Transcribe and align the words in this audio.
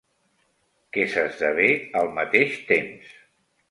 Que 0.97 1.05
s'esdevé 1.13 1.69
al 2.03 2.13
mateix 2.19 2.61
temps. 2.75 3.19